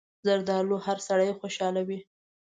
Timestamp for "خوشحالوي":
1.39-1.99